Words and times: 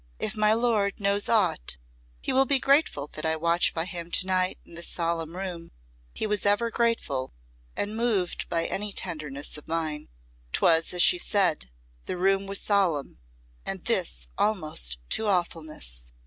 If 0.17 0.35
my 0.35 0.51
lord 0.55 0.99
knows 0.99 1.29
aught, 1.29 1.77
he 2.21 2.33
will 2.33 2.45
be 2.47 2.57
grateful 2.57 3.05
that 3.13 3.23
I 3.23 3.35
watch 3.35 3.71
by 3.75 3.85
him 3.85 4.09
to 4.13 4.25
night 4.25 4.57
in 4.65 4.73
this 4.73 4.87
solemn 4.87 5.35
room. 5.37 5.69
He 6.11 6.25
was 6.25 6.43
ever 6.43 6.71
grateful, 6.71 7.35
and 7.77 7.95
moved 7.95 8.49
by 8.49 8.65
any 8.65 8.91
tenderness 8.93 9.57
of 9.57 9.67
mine." 9.67 10.09
'Twas 10.53 10.91
as 10.91 11.03
she 11.03 11.19
said, 11.19 11.69
the 12.07 12.17
room 12.17 12.47
was 12.47 12.59
solemn, 12.61 13.19
and 13.63 13.85
this 13.85 14.25
almost 14.39 14.97
to 15.11 15.27
awfulness. 15.27 16.13